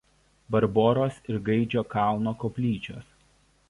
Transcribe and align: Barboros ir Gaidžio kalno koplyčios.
Barboros 0.55 1.21
ir 1.33 1.39
Gaidžio 1.51 1.87
kalno 1.95 2.37
koplyčios. 2.47 3.19